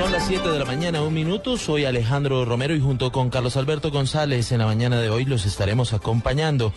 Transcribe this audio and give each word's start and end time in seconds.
Son 0.00 0.12
las 0.12 0.26
7 0.28 0.48
de 0.48 0.58
la 0.58 0.64
mañana, 0.64 1.02
un 1.02 1.12
minuto. 1.12 1.58
Soy 1.58 1.84
Alejandro 1.84 2.46
Romero 2.46 2.74
y 2.74 2.80
junto 2.80 3.12
con 3.12 3.28
Carlos 3.28 3.58
Alberto 3.58 3.90
González 3.90 4.50
en 4.50 4.60
la 4.60 4.64
mañana 4.64 4.98
de 4.98 5.10
hoy 5.10 5.26
los 5.26 5.44
estaremos 5.44 5.92
acompañando 5.92 6.72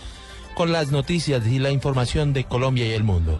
con 0.55 0.73
las 0.73 0.91
noticias 0.91 1.47
y 1.47 1.57
la 1.57 1.71
información 1.71 2.33
de 2.33 2.43
Colombia 2.43 2.85
y 2.85 2.91
el 2.91 3.05
mundo. 3.05 3.39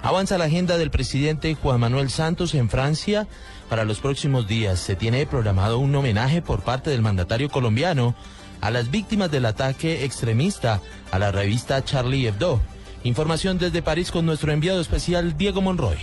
Avanza 0.00 0.38
la 0.38 0.44
agenda 0.44 0.78
del 0.78 0.92
presidente 0.92 1.56
Juan 1.56 1.80
Manuel 1.80 2.08
Santos 2.08 2.54
en 2.54 2.70
Francia. 2.70 3.26
Para 3.68 3.84
los 3.84 3.98
próximos 3.98 4.46
días 4.46 4.78
se 4.78 4.94
tiene 4.94 5.26
programado 5.26 5.80
un 5.80 5.92
homenaje 5.96 6.40
por 6.40 6.62
parte 6.62 6.90
del 6.90 7.02
mandatario 7.02 7.50
colombiano 7.50 8.14
a 8.60 8.70
las 8.70 8.92
víctimas 8.92 9.32
del 9.32 9.46
ataque 9.46 10.04
extremista 10.04 10.80
a 11.10 11.18
la 11.18 11.32
revista 11.32 11.84
Charlie 11.84 12.28
Hebdo. 12.28 12.60
Información 13.02 13.58
desde 13.58 13.82
París 13.82 14.12
con 14.12 14.24
nuestro 14.24 14.52
enviado 14.52 14.80
especial 14.80 15.36
Diego 15.36 15.62
Monroy. 15.62 15.98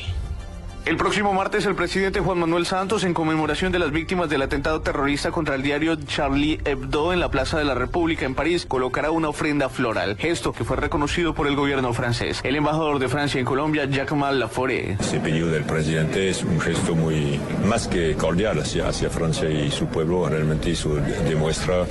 El 0.85 0.97
próximo 0.97 1.33
martes 1.33 1.65
el 1.65 1.75
presidente 1.75 2.19
Juan 2.19 2.39
Manuel 2.39 2.65
Santos, 2.65 3.05
en 3.05 3.13
conmemoración 3.13 3.71
de 3.71 3.79
las 3.79 3.91
víctimas 3.91 4.29
del 4.29 4.41
atentado 4.41 4.81
terrorista 4.81 5.31
contra 5.31 5.55
el 5.55 5.63
diario 5.63 5.95
Charlie 5.95 6.59
Hebdo 6.65 7.13
en 7.13 7.21
la 7.21 7.31
Plaza 7.31 7.57
de 7.57 7.63
la 7.63 7.73
República 7.73 8.25
en 8.25 8.35
París, 8.35 8.65
colocará 8.65 9.09
una 9.09 9.29
ofrenda 9.29 9.69
floral, 9.69 10.17
gesto 10.17 10.51
que 10.51 10.65
fue 10.65 10.75
reconocido 10.75 11.33
por 11.33 11.47
el 11.47 11.55
gobierno 11.55 11.93
francés. 11.93 12.41
El 12.43 12.57
embajador 12.57 12.99
de 12.99 13.07
Francia 13.07 13.39
en 13.39 13.45
Colombia, 13.45 13.85
Jacques 13.85 14.17
Laforêt. 14.17 14.99
Ese 14.99 15.21
pedido 15.21 15.47
del 15.47 15.63
presidente 15.63 16.27
es 16.27 16.43
un 16.43 16.59
gesto 16.59 16.95
muy 16.95 17.39
más 17.65 17.87
que 17.87 18.15
cordial 18.15 18.59
hacia, 18.59 18.89
hacia 18.89 19.09
Francia 19.09 19.49
y 19.49 19.71
su 19.71 19.87
pueblo. 19.87 20.27
Realmente 20.27 20.71
eso 20.71 20.95
demuestra 21.29 21.85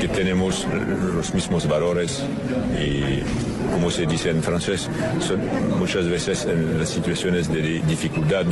que 0.00 0.06
tenemos 0.06 0.68
los 1.16 1.34
mismos 1.34 1.66
valores 1.66 2.24
y 2.80 3.24
como 3.72 3.90
se 3.90 4.06
dice 4.06 4.30
en 4.30 4.42
francés, 4.42 4.88
son 5.20 5.40
muchas 5.78 6.08
veces 6.08 6.46
en 6.46 6.78
las 6.78 6.88
situaciones 6.88 7.52
de 7.52 7.80
dificultad 7.80 8.44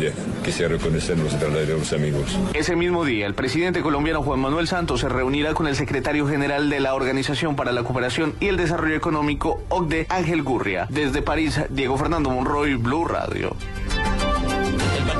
que 0.42 0.52
se 0.52 0.68
reconocen 0.68 1.22
los 1.22 1.38
verdaderos 1.38 1.92
amigos. 1.92 2.38
Ese 2.54 2.76
mismo 2.76 3.04
día, 3.04 3.26
el 3.26 3.34
presidente 3.34 3.80
colombiano 3.80 4.22
Juan 4.22 4.40
Manuel 4.40 4.68
Santos 4.68 5.00
se 5.00 5.08
reunirá 5.08 5.54
con 5.54 5.66
el 5.66 5.76
secretario 5.76 6.26
general 6.26 6.70
de 6.70 6.80
la 6.80 6.94
Organización 6.94 7.56
para 7.56 7.72
la 7.72 7.82
Cooperación 7.82 8.34
y 8.40 8.48
el 8.48 8.56
Desarrollo 8.56 8.96
Económico, 8.96 9.62
OCDE, 9.68 10.06
Ángel 10.08 10.42
Gurria. 10.42 10.86
Desde 10.90 11.22
París, 11.22 11.60
Diego 11.70 11.96
Fernando 11.96 12.30
Monroy, 12.30 12.74
Blue 12.74 13.04
Radio. 13.04 13.56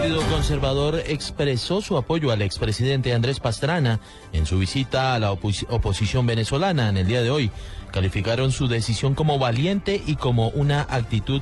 Partido 0.05 0.31
Conservador 0.31 1.03
expresó 1.07 1.81
su 1.81 1.97
apoyo 1.97 2.31
al 2.31 2.43
expresidente 2.43 3.15
Andrés 3.15 3.41
Pastrana 3.41 4.01
en 4.35 4.45
su 4.45 4.59
visita 4.59 5.15
a 5.15 5.19
la 5.19 5.33
oposición 5.33 6.27
venezolana 6.27 6.91
en 6.91 6.99
el 6.99 7.07
día 7.07 7.23
de 7.23 7.31
hoy. 7.31 7.51
Calificaron 7.91 8.53
su 8.53 8.69
decisión 8.69 9.15
como 9.15 9.39
valiente 9.39 10.03
y 10.07 10.17
como 10.17 10.49
una 10.49 10.83
actitud 10.91 11.41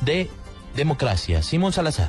de 0.00 0.30
democracia. 0.74 1.42
Simón 1.42 1.74
Salazar. 1.74 2.08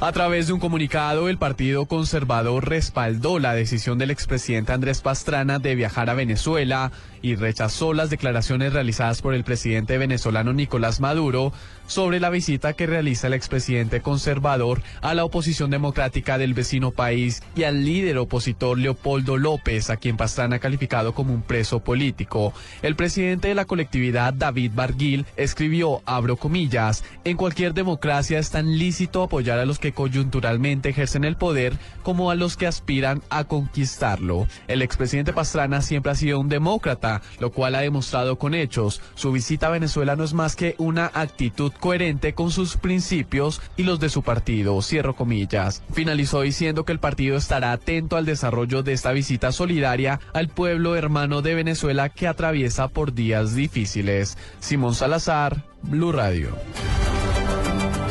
A 0.00 0.12
través 0.12 0.46
de 0.46 0.52
un 0.52 0.60
comunicado, 0.60 1.30
el 1.30 1.38
Partido 1.38 1.86
Conservador 1.86 2.68
respaldó 2.68 3.38
la 3.38 3.54
decisión 3.54 3.96
del 3.96 4.10
expresidente 4.10 4.74
Andrés 4.74 5.00
Pastrana 5.00 5.58
de 5.58 5.74
viajar 5.74 6.10
a 6.10 6.14
Venezuela 6.14 6.92
y 7.22 7.34
rechazó 7.34 7.92
las 7.92 8.10
declaraciones 8.10 8.72
realizadas 8.72 9.22
por 9.22 9.34
el 9.34 9.44
presidente 9.44 9.98
venezolano 9.98 10.52
Nicolás 10.52 11.00
Maduro 11.00 11.52
sobre 11.86 12.20
la 12.20 12.30
visita 12.30 12.74
que 12.74 12.86
realiza 12.86 13.26
el 13.26 13.32
expresidente 13.32 14.02
conservador 14.02 14.82
a 15.00 15.14
la 15.14 15.24
oposición 15.24 15.70
democrática 15.70 16.38
del 16.38 16.54
vecino 16.54 16.90
país 16.90 17.42
y 17.56 17.64
al 17.64 17.84
líder 17.84 18.18
opositor 18.18 18.78
Leopoldo 18.78 19.36
López, 19.36 19.90
a 19.90 19.96
quien 19.96 20.16
Pastrana 20.16 20.56
ha 20.56 20.58
calificado 20.60 21.14
como 21.14 21.32
un 21.32 21.42
preso 21.42 21.80
político. 21.80 22.52
El 22.82 22.94
presidente 22.94 23.48
de 23.48 23.54
la 23.54 23.64
colectividad, 23.64 24.34
David 24.34 24.72
Barguil, 24.74 25.26
escribió, 25.36 26.02
abro 26.04 26.36
comillas, 26.36 27.04
en 27.24 27.36
cualquier 27.36 27.74
democracia 27.74 28.38
es 28.38 28.50
tan 28.50 28.78
lícito 28.78 29.22
apoyar 29.22 29.58
a 29.58 29.66
los 29.66 29.78
que 29.78 29.92
coyunturalmente 29.92 30.90
ejercen 30.90 31.24
el 31.24 31.36
poder 31.36 31.72
como 32.02 32.30
a 32.30 32.34
los 32.34 32.56
que 32.56 32.66
aspiran 32.66 33.22
a 33.30 33.44
conquistarlo. 33.44 34.46
El 34.66 34.82
expresidente 34.82 35.32
Pastrana 35.32 35.80
siempre 35.80 36.12
ha 36.12 36.14
sido 36.14 36.38
un 36.38 36.48
demócrata, 36.48 37.07
lo 37.40 37.50
cual 37.50 37.74
ha 37.74 37.80
demostrado 37.80 38.38
con 38.38 38.54
hechos. 38.54 39.00
Su 39.14 39.32
visita 39.32 39.68
a 39.68 39.70
Venezuela 39.70 40.16
no 40.16 40.24
es 40.24 40.34
más 40.34 40.56
que 40.56 40.74
una 40.78 41.10
actitud 41.14 41.72
coherente 41.78 42.34
con 42.34 42.50
sus 42.50 42.76
principios 42.76 43.60
y 43.76 43.82
los 43.82 44.00
de 44.00 44.08
su 44.08 44.22
partido, 44.22 44.80
cierro 44.82 45.14
comillas. 45.14 45.82
Finalizó 45.92 46.42
diciendo 46.42 46.84
que 46.84 46.92
el 46.92 46.98
partido 46.98 47.36
estará 47.36 47.72
atento 47.72 48.16
al 48.16 48.26
desarrollo 48.26 48.82
de 48.82 48.92
esta 48.92 49.12
visita 49.12 49.52
solidaria 49.52 50.20
al 50.32 50.48
pueblo 50.48 50.96
hermano 50.96 51.42
de 51.42 51.54
Venezuela 51.54 52.08
que 52.08 52.28
atraviesa 52.28 52.88
por 52.88 53.14
días 53.14 53.54
difíciles. 53.54 54.36
Simón 54.60 54.94
Salazar, 54.94 55.64
Blue 55.82 56.12
Radio. 56.12 56.50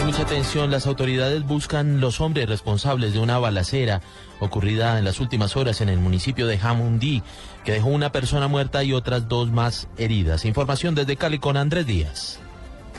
Mucha 0.07 0.21
atención, 0.21 0.71
las 0.71 0.87
autoridades 0.87 1.43
buscan 1.43 1.99
los 1.99 2.21
hombres 2.21 2.47
responsables 2.47 3.11
de 3.11 3.19
una 3.19 3.39
balacera 3.39 4.01
ocurrida 4.39 4.97
en 4.97 5.03
las 5.03 5.19
últimas 5.19 5.57
horas 5.57 5.81
en 5.81 5.89
el 5.89 5.99
municipio 5.99 6.47
de 6.47 6.57
Jamundí, 6.57 7.23
que 7.65 7.73
dejó 7.73 7.89
una 7.89 8.13
persona 8.13 8.47
muerta 8.47 8.85
y 8.85 8.93
otras 8.93 9.27
dos 9.27 9.51
más 9.51 9.89
heridas. 9.97 10.45
Información 10.45 10.95
desde 10.95 11.17
Cali 11.17 11.39
con 11.39 11.57
Andrés 11.57 11.87
Díaz. 11.87 12.39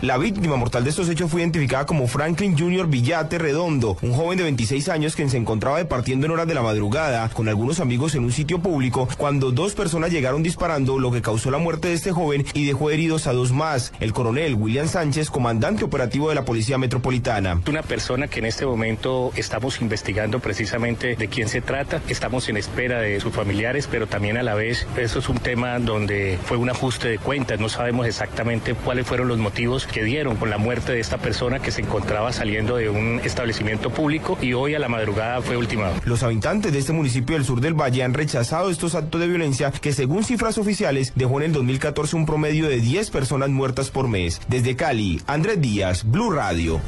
La 0.00 0.16
víctima 0.16 0.54
mortal 0.54 0.84
de 0.84 0.90
estos 0.90 1.08
hechos 1.08 1.28
fue 1.28 1.40
identificada 1.40 1.84
como 1.84 2.06
Franklin 2.06 2.56
Jr. 2.56 2.86
Villate 2.86 3.36
Redondo, 3.36 3.96
un 4.00 4.12
joven 4.12 4.38
de 4.38 4.44
26 4.44 4.88
años 4.90 5.16
que 5.16 5.28
se 5.28 5.36
encontraba 5.36 5.78
departiendo 5.78 6.24
en 6.24 6.30
horas 6.30 6.46
de 6.46 6.54
la 6.54 6.62
madrugada 6.62 7.28
con 7.30 7.48
algunos 7.48 7.80
amigos 7.80 8.14
en 8.14 8.22
un 8.22 8.30
sitio 8.30 8.60
público 8.60 9.08
cuando 9.18 9.50
dos 9.50 9.74
personas 9.74 10.12
llegaron 10.12 10.44
disparando, 10.44 11.00
lo 11.00 11.10
que 11.10 11.20
causó 11.20 11.50
la 11.50 11.58
muerte 11.58 11.88
de 11.88 11.94
este 11.94 12.12
joven 12.12 12.46
y 12.54 12.64
dejó 12.64 12.90
heridos 12.90 13.26
a 13.26 13.32
dos 13.32 13.50
más. 13.50 13.92
El 13.98 14.12
coronel 14.12 14.54
William 14.54 14.86
Sánchez, 14.86 15.30
comandante 15.30 15.82
operativo 15.82 16.28
de 16.28 16.36
la 16.36 16.44
Policía 16.44 16.78
Metropolitana. 16.78 17.60
Una 17.68 17.82
persona 17.82 18.28
que 18.28 18.38
en 18.38 18.46
este 18.46 18.66
momento 18.66 19.32
estamos 19.34 19.80
investigando 19.80 20.38
precisamente 20.38 21.16
de 21.16 21.26
quién 21.26 21.48
se 21.48 21.60
trata, 21.60 22.00
estamos 22.08 22.48
en 22.48 22.56
espera 22.56 23.00
de 23.00 23.18
sus 23.18 23.34
familiares, 23.34 23.88
pero 23.90 24.06
también 24.06 24.36
a 24.36 24.44
la 24.44 24.54
vez 24.54 24.86
eso 24.96 25.18
es 25.18 25.28
un 25.28 25.38
tema 25.38 25.80
donde 25.80 26.38
fue 26.44 26.56
un 26.56 26.70
ajuste 26.70 27.08
de 27.08 27.18
cuentas, 27.18 27.58
no 27.58 27.68
sabemos 27.68 28.06
exactamente 28.06 28.74
cuáles 28.74 29.04
fueron 29.04 29.26
los 29.26 29.38
motivos 29.38 29.87
que 29.88 30.04
dieron 30.04 30.36
con 30.36 30.50
la 30.50 30.58
muerte 30.58 30.92
de 30.92 31.00
esta 31.00 31.18
persona 31.18 31.58
que 31.58 31.70
se 31.70 31.82
encontraba 31.82 32.32
saliendo 32.32 32.76
de 32.76 32.88
un 32.88 33.20
establecimiento 33.24 33.90
público 33.90 34.38
y 34.40 34.52
hoy 34.52 34.74
a 34.74 34.78
la 34.78 34.88
madrugada 34.88 35.42
fue 35.42 35.56
ultimado. 35.56 35.94
Los 36.04 36.22
habitantes 36.22 36.72
de 36.72 36.78
este 36.78 36.92
municipio 36.92 37.36
del 37.36 37.44
sur 37.44 37.60
del 37.60 37.74
Valle 37.74 38.02
han 38.02 38.14
rechazado 38.14 38.70
estos 38.70 38.94
actos 38.94 39.20
de 39.20 39.28
violencia 39.28 39.70
que 39.70 39.92
según 39.92 40.24
cifras 40.24 40.58
oficiales 40.58 41.12
dejó 41.14 41.38
en 41.40 41.46
el 41.46 41.52
2014 41.52 42.16
un 42.16 42.26
promedio 42.26 42.68
de 42.68 42.80
10 42.80 43.10
personas 43.10 43.50
muertas 43.50 43.90
por 43.90 44.08
mes. 44.08 44.40
Desde 44.48 44.76
Cali, 44.76 45.20
Andrés 45.26 45.60
Díaz, 45.60 46.04
Blue 46.04 46.30
Radio. 46.30 46.80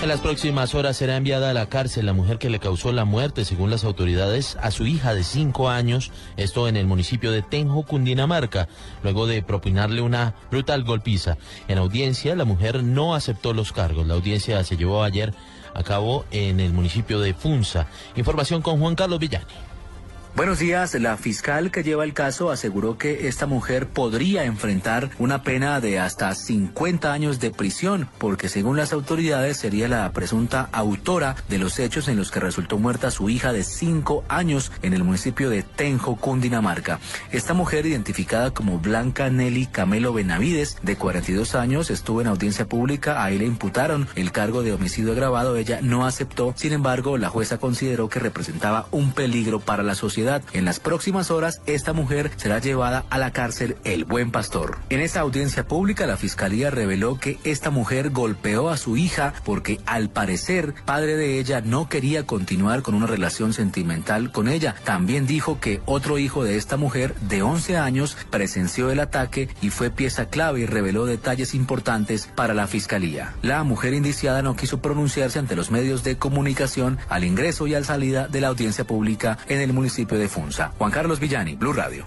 En 0.00 0.08
las 0.08 0.20
próximas 0.20 0.76
horas 0.76 0.96
será 0.96 1.16
enviada 1.16 1.50
a 1.50 1.52
la 1.52 1.68
cárcel 1.68 2.06
la 2.06 2.12
mujer 2.12 2.38
que 2.38 2.50
le 2.50 2.60
causó 2.60 2.92
la 2.92 3.04
muerte, 3.04 3.44
según 3.44 3.68
las 3.68 3.82
autoridades, 3.82 4.56
a 4.62 4.70
su 4.70 4.86
hija 4.86 5.12
de 5.12 5.24
cinco 5.24 5.68
años, 5.68 6.12
esto 6.36 6.68
en 6.68 6.76
el 6.76 6.86
municipio 6.86 7.32
de 7.32 7.42
Tenjo, 7.42 7.82
Cundinamarca, 7.82 8.68
luego 9.02 9.26
de 9.26 9.42
propinarle 9.42 10.00
una 10.00 10.34
brutal 10.52 10.84
golpiza. 10.84 11.36
En 11.66 11.78
audiencia, 11.78 12.36
la 12.36 12.44
mujer 12.44 12.84
no 12.84 13.16
aceptó 13.16 13.52
los 13.52 13.72
cargos. 13.72 14.06
La 14.06 14.14
audiencia 14.14 14.62
se 14.62 14.76
llevó 14.76 15.02
ayer 15.02 15.34
a 15.74 15.82
cabo 15.82 16.24
en 16.30 16.60
el 16.60 16.72
municipio 16.72 17.18
de 17.18 17.34
Funza. 17.34 17.88
Información 18.14 18.62
con 18.62 18.78
Juan 18.78 18.94
Carlos 18.94 19.18
Villani. 19.18 19.67
Buenos 20.38 20.60
días. 20.60 20.94
La 20.94 21.16
fiscal 21.16 21.72
que 21.72 21.82
lleva 21.82 22.04
el 22.04 22.14
caso 22.14 22.52
aseguró 22.52 22.96
que 22.96 23.26
esta 23.26 23.46
mujer 23.46 23.88
podría 23.88 24.44
enfrentar 24.44 25.10
una 25.18 25.42
pena 25.42 25.80
de 25.80 25.98
hasta 25.98 26.32
50 26.32 27.12
años 27.12 27.40
de 27.40 27.50
prisión, 27.50 28.08
porque 28.18 28.48
según 28.48 28.76
las 28.76 28.92
autoridades 28.92 29.56
sería 29.56 29.88
la 29.88 30.12
presunta 30.12 30.68
autora 30.70 31.34
de 31.48 31.58
los 31.58 31.80
hechos 31.80 32.06
en 32.06 32.18
los 32.18 32.30
que 32.30 32.38
resultó 32.38 32.78
muerta 32.78 33.10
su 33.10 33.28
hija 33.28 33.52
de 33.52 33.64
5 33.64 34.22
años 34.28 34.70
en 34.82 34.94
el 34.94 35.02
municipio 35.02 35.50
de 35.50 35.64
Tenjo, 35.64 36.14
Cundinamarca. 36.14 37.00
Esta 37.32 37.52
mujer, 37.52 37.84
identificada 37.84 38.52
como 38.52 38.78
Blanca 38.78 39.30
Nelly 39.30 39.66
Camelo 39.66 40.12
Benavides, 40.12 40.76
de 40.82 40.94
42 40.94 41.56
años, 41.56 41.90
estuvo 41.90 42.20
en 42.20 42.28
audiencia 42.28 42.64
pública. 42.68 43.24
Ahí 43.24 43.38
le 43.38 43.44
imputaron 43.44 44.06
el 44.14 44.30
cargo 44.30 44.62
de 44.62 44.72
homicidio 44.72 45.10
agravado. 45.10 45.56
Ella 45.56 45.80
no 45.82 46.06
aceptó. 46.06 46.54
Sin 46.56 46.72
embargo, 46.72 47.18
la 47.18 47.28
jueza 47.28 47.58
consideró 47.58 48.08
que 48.08 48.20
representaba 48.20 48.86
un 48.92 49.10
peligro 49.10 49.58
para 49.58 49.82
la 49.82 49.96
sociedad 49.96 50.27
en 50.52 50.64
las 50.64 50.80
próximas 50.80 51.30
horas, 51.30 51.60
esta 51.66 51.92
mujer 51.92 52.30
será 52.36 52.58
llevada 52.58 53.04
a 53.10 53.18
la 53.18 53.32
cárcel 53.32 53.76
El 53.84 54.04
Buen 54.04 54.30
Pastor. 54.30 54.78
En 54.90 55.00
esta 55.00 55.20
audiencia 55.20 55.66
pública, 55.66 56.06
la 56.06 56.16
fiscalía 56.16 56.70
reveló 56.70 57.18
que 57.18 57.38
esta 57.44 57.70
mujer 57.70 58.10
golpeó 58.10 58.68
a 58.68 58.76
su 58.76 58.96
hija 58.96 59.34
porque, 59.44 59.80
al 59.86 60.10
parecer, 60.10 60.74
padre 60.84 61.16
de 61.16 61.38
ella 61.38 61.60
no 61.60 61.88
quería 61.88 62.26
continuar 62.26 62.82
con 62.82 62.94
una 62.94 63.06
relación 63.06 63.52
sentimental 63.52 64.30
con 64.32 64.48
ella. 64.48 64.74
También 64.84 65.26
dijo 65.26 65.60
que 65.60 65.80
otro 65.86 66.18
hijo 66.18 66.44
de 66.44 66.56
esta 66.56 66.76
mujer, 66.76 67.14
de 67.20 67.42
11 67.42 67.76
años, 67.78 68.16
presenció 68.30 68.90
el 68.90 69.00
ataque 69.00 69.48
y 69.62 69.70
fue 69.70 69.90
pieza 69.90 70.26
clave 70.26 70.60
y 70.60 70.66
reveló 70.66 71.06
detalles 71.06 71.54
importantes 71.54 72.28
para 72.34 72.54
la 72.54 72.66
fiscalía. 72.66 73.34
La 73.42 73.64
mujer 73.64 73.94
indiciada 73.94 74.42
no 74.42 74.56
quiso 74.56 74.82
pronunciarse 74.82 75.38
ante 75.38 75.56
los 75.56 75.70
medios 75.70 76.04
de 76.04 76.18
comunicación 76.18 76.98
al 77.08 77.24
ingreso 77.24 77.66
y 77.66 77.74
al 77.74 77.84
salida 77.84 78.28
de 78.28 78.40
la 78.40 78.48
audiencia 78.48 78.84
pública 78.84 79.38
en 79.48 79.60
el 79.60 79.72
municipio 79.72 80.17
de 80.18 80.28
Funza. 80.28 80.72
Juan 80.78 80.90
Carlos 80.90 81.20
Villani, 81.20 81.54
Blue 81.54 81.72
Radio. 81.72 82.04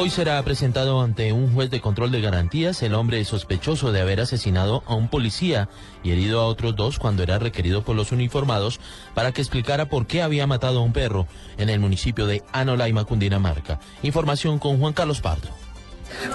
Hoy 0.00 0.10
será 0.10 0.40
presentado 0.44 1.00
ante 1.00 1.32
un 1.32 1.52
juez 1.52 1.70
de 1.70 1.80
control 1.80 2.12
de 2.12 2.20
garantías 2.20 2.84
el 2.84 2.94
hombre 2.94 3.24
sospechoso 3.24 3.90
de 3.90 4.00
haber 4.00 4.20
asesinado 4.20 4.84
a 4.86 4.94
un 4.94 5.08
policía 5.08 5.68
y 6.04 6.12
herido 6.12 6.40
a 6.40 6.46
otros 6.46 6.76
dos 6.76 7.00
cuando 7.00 7.24
era 7.24 7.40
requerido 7.40 7.82
por 7.82 7.96
los 7.96 8.12
uniformados 8.12 8.78
para 9.14 9.32
que 9.32 9.40
explicara 9.40 9.88
por 9.88 10.06
qué 10.06 10.22
había 10.22 10.46
matado 10.46 10.78
a 10.78 10.82
un 10.82 10.92
perro 10.92 11.26
en 11.56 11.68
el 11.68 11.80
municipio 11.80 12.26
de 12.26 12.44
Anolaima, 12.52 13.06
Cundinamarca. 13.06 13.80
Información 14.04 14.60
con 14.60 14.78
Juan 14.78 14.92
Carlos 14.92 15.20
Pardo. 15.20 15.48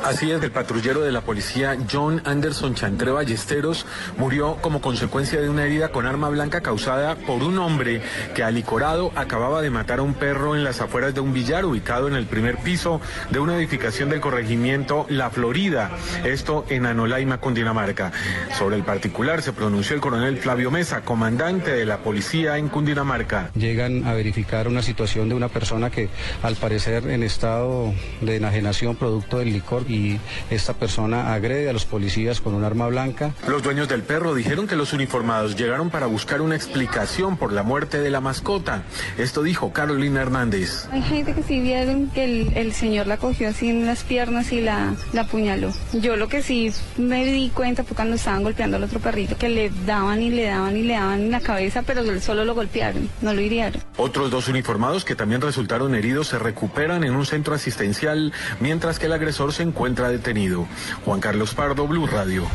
Así 0.04 0.32
es, 0.32 0.42
el 0.44 0.52
patrullero 0.52 1.02
de 1.02 1.12
la 1.12 1.22
policía 1.22 1.78
John 1.92 2.22
Anderson 2.26 2.76
Chantre 2.76 3.12
Ballesteros 3.12 3.86
murió 4.18 4.58
como 4.62 4.82
consecuencia 4.82 5.42
de 5.42 5.50
una 5.50 5.66
herida 5.66 5.90
con 5.90 6.06
arma 6.06 6.30
blanca 6.30 6.62
causada 6.62 7.16
por 7.16 7.44
un 7.44 7.58
hombre 7.60 8.02
que 8.36 8.44
alicorado 8.44 9.12
acababa 9.16 9.62
de 9.62 9.70
matar 9.70 10.00
a 10.00 10.04
un 10.04 10.14
perro 10.14 10.56
en 10.56 10.64
las 10.64 10.82
afueras 10.82 11.14
de 11.14 11.22
un 11.22 11.34
billar 11.34 11.66
ubicado 11.66 12.08
en 12.08 12.16
el 12.16 12.26
primer 12.26 12.58
piso 12.58 13.02
de 13.30 13.40
una 13.40 13.56
edificación 13.58 14.10
del 14.10 14.22
corregimiento 14.22 15.06
La 15.10 15.30
Florida, 15.30 15.92
esto 16.24 16.66
en 16.70 16.86
Anolaima, 16.86 17.40
Cundinamarca. 17.40 18.12
Sobre 18.58 18.76
el 18.76 18.84
particular 18.84 19.42
se 19.42 19.54
pronunció 19.54 19.96
el 19.96 20.02
coronel 20.02 20.38
Flavio 20.38 20.72
Mesa, 20.72 21.02
comandante 21.02 21.72
de 21.72 21.86
la 21.86 22.00
policía 22.00 22.58
en 22.58 22.70
Cundinamarca. 22.70 23.52
Llegan 23.56 24.06
a 24.06 24.14
verificar 24.14 24.68
una 24.68 24.82
situación 24.82 25.30
de 25.30 25.36
una 25.36 25.50
persona 25.50 25.90
que 25.90 26.10
al 26.42 26.56
parecer 26.56 27.08
en 27.08 27.24
estado 27.24 27.94
de 28.22 28.36
enajenación 28.36 28.96
producto 28.96 29.40
del 29.40 29.50
y 29.88 30.20
esta 30.50 30.74
persona 30.74 31.34
agrede 31.34 31.70
a 31.70 31.74
los 31.74 31.86
policías 31.86 32.42
con 32.42 32.54
un 32.54 32.64
arma 32.64 32.88
blanca. 32.88 33.34
Los 33.48 33.64
dueños 33.64 33.88
del 33.88 34.04
perro 34.04 34.36
dijeron 34.36 34.68
que 34.68 34.76
los 34.76 34.94
uniformados 34.94 35.56
llegaron 35.56 35.90
para 35.90 36.06
buscar 36.06 36.42
una 36.42 36.56
explicación 36.56 37.38
por 37.38 37.52
la 37.52 37.64
muerte 37.64 38.00
de 38.00 38.10
la 38.10 38.22
mascota. 38.22 38.84
Esto 39.18 39.42
dijo 39.42 39.74
Carolina 39.74 40.22
Hernández. 40.22 40.88
Hay 40.92 41.02
gente 41.02 41.34
que 41.34 41.44
sí 41.44 41.60
vieron 41.60 42.10
que 42.10 42.52
el, 42.56 42.74
señor 42.74 43.08
la 43.08 43.18
cogió 43.18 43.50
así 43.50 43.70
en 43.70 43.86
las 43.86 44.04
piernas 44.04 44.52
y 44.52 44.62
la, 44.62 44.94
la 45.12 45.22
apuñaló. 45.22 45.72
Yo 45.94 46.16
lo 46.16 46.28
que 46.28 46.42
sí 46.42 46.72
me 46.98 47.26
di 47.26 47.50
cuenta 47.50 47.84
fue 47.84 47.96
cuando 47.96 48.16
estaban 48.16 48.44
golpeando 48.44 48.78
al 48.78 48.84
otro 48.84 49.00
perrito 49.00 49.38
que 49.38 49.50
le 49.50 49.72
daban 49.86 50.22
y 50.22 50.30
le 50.30 50.44
daban 50.46 50.78
y 50.78 50.84
le 50.84 50.94
daban 50.94 51.22
en 51.22 51.32
la 51.32 51.40
cabeza, 51.40 51.84
pero 51.84 52.04
solo 52.20 52.46
lo 52.46 52.54
golpearon, 52.54 53.10
no 53.22 53.34
lo 53.34 53.42
hirieron. 53.42 53.82
Otros 53.98 54.32
dos 54.32 54.48
uniformados 54.48 55.06
que 55.06 55.16
también 55.16 55.42
resultaron 55.42 55.96
heridos 55.96 56.28
se 56.28 56.40
recuperan 56.40 57.04
en 57.04 57.16
un 57.16 57.26
centro 57.26 57.56
asistencial, 57.56 58.34
mientras 58.60 59.00
que 59.00 59.06
el 59.06 59.14
agresor 59.14 59.53
se 59.54 59.64
encuentra 59.64 60.10
detenido. 60.10 60.68
Juan 61.06 61.20
Carlos 61.20 61.54
Pardo, 61.54 61.88
Blue 61.88 62.08
Radio. 62.08 62.46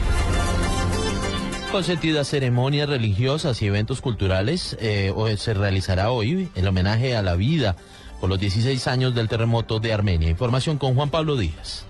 Con 1.73 1.85
sentidas 1.85 2.29
ceremonias 2.29 2.89
religiosas 2.89 3.61
y 3.61 3.67
eventos 3.67 4.01
culturales, 4.01 4.77
eh, 4.81 5.13
se 5.37 5.55
realizará 5.55 6.11
hoy 6.11 6.49
el 6.55 6.67
homenaje 6.67 7.15
a 7.15 7.23
la 7.23 7.37
vida 7.37 7.77
por 8.21 8.29
los 8.29 8.41
16 8.41 8.87
años 8.89 9.15
del 9.15 9.29
terremoto 9.29 9.79
de 9.79 9.93
Armenia. 9.93 10.31
Información 10.31 10.79
con 10.79 10.95
Juan 10.95 11.11
Pablo 11.11 11.37
Díaz. 11.37 11.85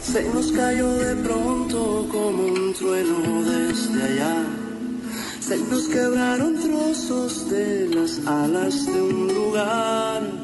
Se 0.00 0.22
nos 0.32 0.52
cayó 0.52 0.92
de 0.92 1.16
pronto 1.16 2.06
como 2.10 2.44
un 2.44 2.74
trueno 2.74 3.42
desde 3.42 4.02
allá. 4.02 4.44
Se 5.40 5.58
nos 5.58 5.88
quebraron 5.88 6.60
trozos 6.60 7.50
de 7.50 7.88
las 7.88 8.26
alas 8.26 8.86
de 8.86 9.02
un 9.02 9.34
lugar 9.34 10.41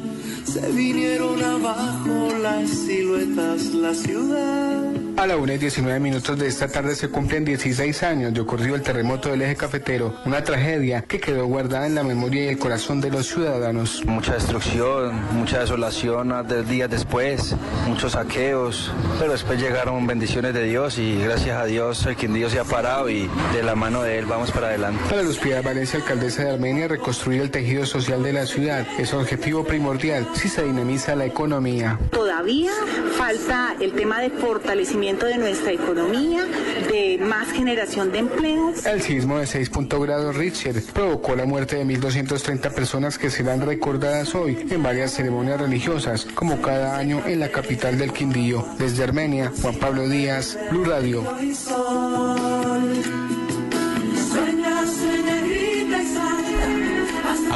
se 0.49 0.71
vinieron 0.71 1.43
abajo 1.43 2.33
las 2.41 2.69
siluetas, 2.69 3.71
la 3.71 3.93
ciudad. 3.93 4.88
A 5.19 5.27
la 5.27 5.35
1 5.35 5.51
y 5.51 5.57
19 5.57 5.99
minutos 5.99 6.39
de 6.39 6.47
esta 6.47 6.69
tarde 6.69 6.95
se 6.95 7.09
cumplen 7.09 7.43
16 7.43 8.03
años 8.03 8.33
de 8.33 8.39
ocurrido 8.39 8.75
el 8.75 8.81
terremoto 8.81 9.27
del 9.27 9.41
eje 9.41 9.57
cafetero, 9.57 10.15
una 10.23 10.45
tragedia 10.45 11.01
que 11.01 11.19
quedó 11.19 11.45
guardada 11.45 11.87
en 11.87 11.95
la 11.95 12.03
memoria 12.03 12.45
y 12.45 12.47
el 12.47 12.57
corazón 12.57 13.01
de 13.01 13.11
los 13.11 13.27
ciudadanos. 13.27 14.01
Mucha 14.05 14.35
destrucción, 14.35 15.21
mucha 15.33 15.59
desolación 15.59 16.31
días 16.69 16.89
después, 16.89 17.53
muchos 17.85 18.13
saqueos, 18.13 18.93
pero 19.19 19.33
después 19.33 19.59
llegaron 19.59 20.07
bendiciones 20.07 20.53
de 20.53 20.63
Dios 20.63 20.97
y 20.97 21.19
gracias 21.21 21.57
a 21.57 21.65
Dios, 21.65 22.05
el 22.05 22.15
quien 22.15 22.33
Dios 22.33 22.53
se 22.53 22.59
ha 22.59 22.63
parado 22.63 23.09
y 23.09 23.29
de 23.53 23.61
la 23.61 23.75
mano 23.75 24.03
de 24.03 24.19
Él 24.19 24.25
vamos 24.25 24.51
para 24.51 24.67
adelante. 24.67 25.01
Para 25.09 25.23
Luz 25.23 25.41
Valencia, 25.65 25.99
alcaldesa 25.99 26.45
de 26.45 26.51
Armenia, 26.51 26.87
reconstruir 26.87 27.41
el 27.41 27.51
tejido 27.51 27.85
social 27.85 28.23
de 28.23 28.31
la 28.31 28.45
ciudad 28.45 28.87
es 28.97 29.13
objetivo 29.13 29.65
primordial 29.65 30.29
si 30.33 30.47
se 30.47 30.63
dinamiza 30.63 31.13
la 31.17 31.25
economía. 31.25 31.99
Todavía 32.09 32.71
falta 33.17 33.75
el 33.81 33.91
tema 33.91 34.21
de 34.21 34.29
fortalecimiento 34.29 35.08
de 35.17 35.37
nuestra 35.37 35.71
economía, 35.71 36.45
de 36.87 37.17
más 37.19 37.51
generación 37.51 38.11
de 38.11 38.19
empleos. 38.19 38.85
El 38.85 39.01
sismo 39.01 39.39
de 39.39 39.47
6 39.47 39.71
grados 39.99 40.35
Richter 40.35 40.83
provocó 40.93 41.35
la 41.35 41.45
muerte 41.45 41.77
de 41.77 41.85
1.230 41.85 42.71
personas 42.71 43.17
que 43.17 43.31
serán 43.31 43.61
recordadas 43.61 44.35
hoy 44.35 44.67
en 44.69 44.83
varias 44.83 45.11
ceremonias 45.11 45.59
religiosas, 45.59 46.25
como 46.35 46.61
cada 46.61 46.97
año 46.97 47.23
en 47.25 47.39
la 47.39 47.49
capital 47.49 47.97
del 47.97 48.13
Quindío. 48.13 48.65
Desde 48.77 49.03
Armenia, 49.03 49.51
Juan 49.61 49.75
Pablo 49.75 50.07
Díaz, 50.07 50.59
Blue 50.69 50.85
Radio. 50.85 51.23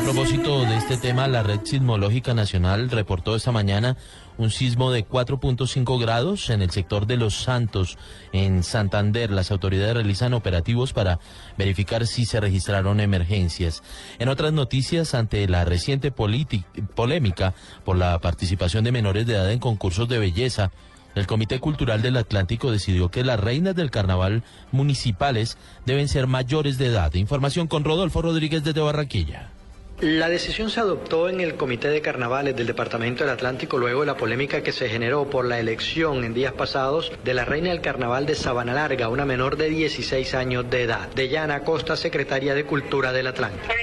Propósito 0.04 0.66
de 0.66 0.76
este 0.76 0.98
tema, 0.98 1.30
la 1.30 1.44
Red 1.44 1.62
Sismológica 1.64 2.34
Nacional 2.34 2.90
reportó 2.90 3.38
esta 3.38 3.54
mañana 3.54 3.96
un 4.38 4.52
sismo 4.52 4.92
de 4.92 5.08
4.5 5.08 6.00
grados 6.00 6.50
en 6.50 6.62
el 6.62 6.72
sector 6.72 7.08
de 7.08 7.16
Los 7.16 7.36
Santos, 7.36 7.98
en 8.34 8.64
Santander. 8.64 9.32
Las 9.32 9.50
autoridades 9.50 9.94
realizan 9.94 10.34
operativos 10.34 10.92
para 10.92 11.20
verificar 11.58 12.06
si 12.06 12.26
se 12.26 12.42
registraron 12.42 13.00
emergencias. 13.00 13.82
En 14.20 14.28
otras 14.28 14.52
noticias, 14.52 15.14
ante 15.14 15.48
la 15.48 15.64
reciente 15.64 16.12
polémica 16.12 17.54
por 17.86 17.96
la 17.96 18.20
participación 18.20 18.84
de 18.84 18.92
menores 18.92 19.26
de 19.26 19.36
edad 19.36 19.52
en 19.52 19.60
concursos 19.60 20.10
de 20.10 20.20
belleza, 20.20 20.72
el 21.16 21.28
Comité 21.28 21.60
Cultural 21.60 22.02
del 22.02 22.18
Atlántico 22.18 22.72
decidió 22.72 23.10
que 23.10 23.24
las 23.24 23.40
reinas 23.40 23.76
del 23.76 23.92
carnaval 23.92 24.44
municipales 24.72 25.58
deben 25.86 26.10
ser 26.10 26.28
mayores 26.28 26.78
de 26.78 26.88
edad. 26.88 27.14
Información 27.14 27.68
con 27.68 27.86
Rodolfo 27.86 28.22
Rodríguez 28.22 28.66
desde 28.66 28.82
Barranquilla. 28.82 29.52
La 30.02 30.28
decisión 30.28 30.70
se 30.70 30.80
adoptó 30.80 31.30
en 31.30 31.40
el 31.40 31.56
Comité 31.56 31.88
de 31.88 32.02
Carnavales 32.02 32.56
del 32.56 32.68
Departamento 32.68 33.24
del 33.24 33.34
Atlántico 33.34 33.78
luego 33.78 34.02
de 34.02 34.08
la 34.08 34.18
polémica 34.18 34.62
que 34.62 34.72
se 34.72 34.90
generó 34.90 35.30
por 35.30 35.46
la 35.46 35.60
elección 35.60 36.24
en 36.24 36.34
días 36.34 36.54
pasados 36.54 37.12
de 37.24 37.34
la 37.34 37.46
reina 37.46 37.70
del 37.70 37.82
carnaval 37.82 38.26
de 38.26 38.36
Sabana 38.36 38.74
Larga, 38.74 39.08
una 39.08 39.26
menor 39.26 39.56
de 39.56 39.70
16 39.70 40.34
años 40.34 40.70
de 40.70 40.84
edad. 40.84 41.08
Deyana 41.16 41.62
Costa, 41.62 41.96
secretaria 41.96 42.54
de 42.54 42.66
Cultura 42.66 43.14
del 43.14 43.28
Atlántico. 43.28 43.74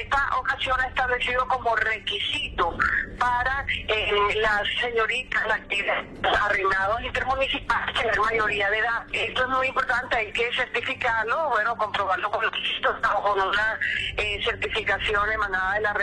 Ha 0.68 0.86
establecido 0.86 1.46
como 1.48 1.74
requisito 1.76 2.76
para 3.18 3.66
eh, 3.88 4.12
las 4.40 4.62
señoritas, 4.80 5.46
las 5.46 5.60
arrendados 6.42 7.02
intermunicipales 7.02 7.94
tener 8.02 8.20
mayoría 8.20 8.70
de 8.70 8.78
edad. 8.78 9.06
Esto 9.12 9.42
es 9.42 9.48
muy 9.48 9.66
importante, 9.68 10.16
hay 10.16 10.32
que 10.32 10.50
certificarlo, 10.54 11.50
bueno, 11.50 11.76
comprobarlo 11.76 12.30
con 12.30 12.42
requisitos 12.42 12.96
o 13.16 13.22
con 13.22 13.40
una 13.40 13.78
eh, 14.16 14.40
certificación 14.44 15.32
emanada 15.32 15.74
de 15.74 15.80
la 15.80 15.94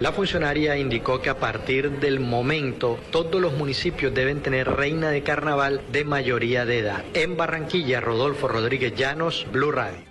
la 0.00 0.12
funcionaria 0.12 0.76
indicó 0.76 1.20
que 1.20 1.30
a 1.30 1.38
partir 1.38 1.90
del 1.90 2.20
momento 2.20 2.98
todos 3.10 3.40
los 3.40 3.52
municipios 3.52 4.14
deben 4.14 4.42
tener 4.42 4.68
reina 4.68 5.10
de 5.10 5.22
carnaval 5.22 5.82
de 5.90 6.04
mayoría 6.04 6.64
de 6.64 6.78
edad. 6.80 7.04
En 7.14 7.36
Barranquilla, 7.36 8.00
Rodolfo 8.00 8.48
Rodríguez 8.48 8.94
Llanos, 8.94 9.46
Blue 9.50 9.72
Radio 9.72 10.07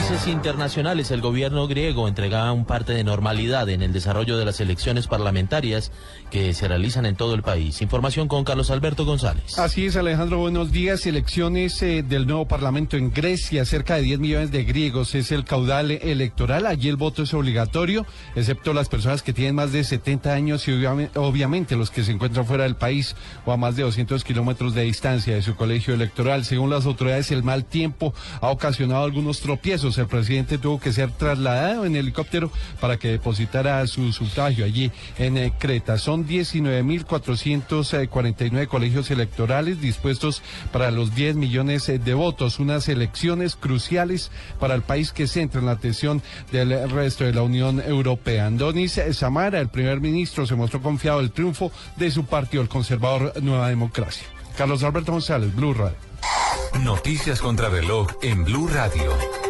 noticias 0.00 0.28
internacionales, 0.28 1.10
el 1.10 1.20
gobierno 1.20 1.68
griego 1.68 2.08
entregaba 2.08 2.52
un 2.52 2.64
parte 2.64 2.94
de 2.94 3.04
normalidad 3.04 3.68
en 3.68 3.82
el 3.82 3.92
desarrollo 3.92 4.38
de 4.38 4.46
las 4.46 4.58
elecciones 4.58 5.06
parlamentarias 5.06 5.92
que 6.30 6.54
se 6.54 6.68
realizan 6.68 7.04
en 7.04 7.16
todo 7.16 7.34
el 7.34 7.42
país. 7.42 7.82
Información 7.82 8.26
con 8.26 8.44
Carlos 8.44 8.70
Alberto 8.70 9.04
González. 9.04 9.58
Así 9.58 9.84
es, 9.84 9.96
Alejandro, 9.96 10.38
buenos 10.38 10.72
días. 10.72 11.04
Elecciones 11.04 11.82
eh, 11.82 12.02
del 12.02 12.26
nuevo 12.26 12.48
Parlamento 12.48 12.96
en 12.96 13.12
Grecia, 13.12 13.66
cerca 13.66 13.96
de 13.96 14.02
10 14.02 14.20
millones 14.20 14.50
de 14.50 14.64
griegos 14.64 15.14
es 15.14 15.32
el 15.32 15.44
caudal 15.44 15.90
electoral. 15.90 16.64
Allí 16.64 16.88
el 16.88 16.96
voto 16.96 17.24
es 17.24 17.34
obligatorio, 17.34 18.06
excepto 18.34 18.72
las 18.72 18.88
personas 18.88 19.22
que 19.22 19.34
tienen 19.34 19.54
más 19.54 19.72
de 19.72 19.84
70 19.84 20.32
años 20.32 20.66
y 20.66 20.72
obviamente 21.14 21.76
los 21.76 21.90
que 21.90 22.04
se 22.04 22.12
encuentran 22.12 22.46
fuera 22.46 22.64
del 22.64 22.76
país 22.76 23.16
o 23.44 23.52
a 23.52 23.58
más 23.58 23.76
de 23.76 23.82
200 23.82 24.24
kilómetros 24.24 24.72
de 24.72 24.82
distancia 24.82 25.34
de 25.34 25.42
su 25.42 25.56
colegio 25.56 25.92
electoral. 25.92 26.46
Según 26.46 26.70
las 26.70 26.86
autoridades, 26.86 27.30
el 27.32 27.42
mal 27.42 27.66
tiempo 27.66 28.14
ha 28.40 28.48
ocasionado 28.48 29.04
algunos 29.04 29.40
tropiezos 29.40 29.89
el 29.98 30.06
presidente 30.06 30.58
tuvo 30.58 30.78
que 30.80 30.92
ser 30.92 31.10
trasladado 31.10 31.84
en 31.84 31.96
helicóptero 31.96 32.52
para 32.80 32.98
que 32.98 33.08
depositara 33.08 33.84
su 33.86 34.12
sufragio 34.12 34.64
allí 34.64 34.92
en 35.18 35.36
eh, 35.36 35.52
Creta. 35.58 35.98
Son 35.98 36.26
19.449 36.26 38.66
colegios 38.66 39.10
electorales 39.10 39.80
dispuestos 39.80 40.42
para 40.72 40.90
los 40.90 41.14
10 41.14 41.36
millones 41.36 41.88
eh, 41.88 41.98
de 41.98 42.14
votos, 42.14 42.58
unas 42.58 42.88
elecciones 42.88 43.56
cruciales 43.56 44.30
para 44.58 44.74
el 44.74 44.82
país 44.82 45.12
que 45.12 45.26
centra 45.26 45.60
en 45.60 45.66
la 45.66 45.72
atención 45.72 46.22
del 46.52 46.90
resto 46.90 47.24
de 47.24 47.34
la 47.34 47.42
Unión 47.42 47.80
Europea. 47.80 48.46
Andonis 48.46 49.00
Samara, 49.12 49.60
el 49.60 49.68
primer 49.68 50.00
ministro, 50.00 50.46
se 50.46 50.54
mostró 50.54 50.82
confiado 50.82 51.18
del 51.18 51.30
triunfo 51.30 51.72
de 51.96 52.10
su 52.10 52.24
partido, 52.24 52.62
el 52.62 52.68
conservador 52.68 53.32
Nueva 53.42 53.68
Democracia. 53.68 54.26
Carlos 54.56 54.82
Alberto 54.82 55.12
González, 55.12 55.54
Blue 55.54 55.74
Radio. 55.74 55.96
Noticias 56.80 57.40
contra 57.40 57.68
reloj 57.68 58.08
en 58.22 58.44
Blue 58.44 58.68
Radio. 58.68 59.49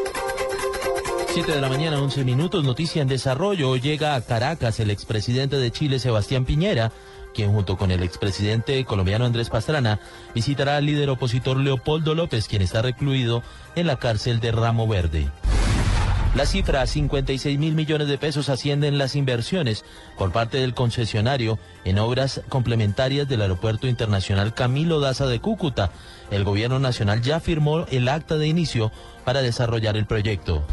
7 1.32 1.52
de 1.52 1.60
la 1.60 1.68
mañana, 1.68 2.00
11 2.00 2.24
minutos, 2.24 2.64
noticia 2.64 3.02
en 3.02 3.06
desarrollo. 3.06 3.76
Llega 3.76 4.16
a 4.16 4.20
Caracas 4.20 4.80
el 4.80 4.90
expresidente 4.90 5.58
de 5.58 5.70
Chile, 5.70 6.00
Sebastián 6.00 6.44
Piñera, 6.44 6.90
quien 7.34 7.52
junto 7.52 7.76
con 7.76 7.92
el 7.92 8.02
expresidente 8.02 8.84
colombiano 8.84 9.26
Andrés 9.26 9.48
Pastrana 9.48 10.00
visitará 10.34 10.76
al 10.76 10.86
líder 10.86 11.08
opositor 11.08 11.56
Leopoldo 11.56 12.16
López, 12.16 12.48
quien 12.48 12.62
está 12.62 12.82
recluido 12.82 13.44
en 13.76 13.86
la 13.86 13.96
cárcel 13.96 14.40
de 14.40 14.50
Ramo 14.50 14.88
Verde. 14.88 15.28
La 16.34 16.46
cifra, 16.46 16.84
56 16.84 17.58
mil 17.60 17.74
millones 17.74 18.08
de 18.08 18.18
pesos, 18.18 18.48
ascienden 18.48 18.98
las 18.98 19.14
inversiones 19.14 19.84
por 20.18 20.32
parte 20.32 20.58
del 20.58 20.74
concesionario 20.74 21.60
en 21.84 22.00
obras 22.00 22.40
complementarias 22.48 23.28
del 23.28 23.42
Aeropuerto 23.42 23.86
Internacional 23.86 24.52
Camilo 24.52 24.98
Daza 24.98 25.26
de 25.26 25.40
Cúcuta. 25.40 25.92
El 26.32 26.42
gobierno 26.42 26.80
nacional 26.80 27.22
ya 27.22 27.38
firmó 27.38 27.86
el 27.86 28.08
acta 28.08 28.36
de 28.36 28.48
inicio 28.48 28.90
para 29.24 29.42
desarrollar 29.42 29.96
el 29.96 30.06
proyecto. 30.06 30.64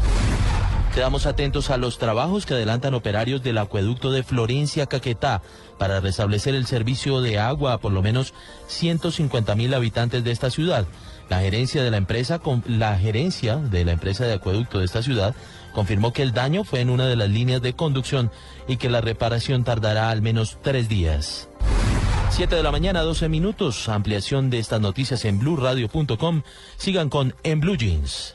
Quedamos 0.98 1.26
atentos 1.26 1.70
a 1.70 1.76
los 1.76 1.96
trabajos 1.98 2.44
que 2.44 2.54
adelantan 2.54 2.92
operarios 2.92 3.40
del 3.40 3.58
acueducto 3.58 4.10
de 4.10 4.24
Florencia 4.24 4.86
Caquetá 4.86 5.42
para 5.78 6.00
restablecer 6.00 6.56
el 6.56 6.66
servicio 6.66 7.20
de 7.20 7.38
agua 7.38 7.74
a 7.74 7.78
por 7.78 7.92
lo 7.92 8.02
menos 8.02 8.34
150 8.66 9.54
mil 9.54 9.72
habitantes 9.74 10.24
de 10.24 10.32
esta 10.32 10.50
ciudad. 10.50 10.88
La 11.28 11.38
gerencia 11.38 11.84
de 11.84 11.92
la 11.92 11.98
empresa, 11.98 12.40
la 12.66 12.98
gerencia 12.98 13.58
de 13.58 13.84
la 13.84 13.92
empresa 13.92 14.24
de 14.24 14.32
acueducto 14.32 14.80
de 14.80 14.86
esta 14.86 15.04
ciudad 15.04 15.36
confirmó 15.72 16.12
que 16.12 16.22
el 16.22 16.32
daño 16.32 16.64
fue 16.64 16.80
en 16.80 16.90
una 16.90 17.06
de 17.06 17.14
las 17.14 17.30
líneas 17.30 17.62
de 17.62 17.74
conducción 17.74 18.32
y 18.66 18.76
que 18.76 18.90
la 18.90 19.00
reparación 19.00 19.62
tardará 19.62 20.10
al 20.10 20.20
menos 20.20 20.58
tres 20.62 20.88
días. 20.88 21.48
7 22.30 22.56
de 22.56 22.62
la 22.64 22.72
mañana, 22.72 23.02
12 23.02 23.28
minutos. 23.28 23.88
Ampliación 23.88 24.50
de 24.50 24.58
estas 24.58 24.80
noticias 24.80 25.24
en 25.24 25.38
blueradio.com. 25.38 26.42
Sigan 26.76 27.08
con 27.08 27.36
En 27.44 27.60
Blue 27.60 27.76
Jeans. 27.76 28.34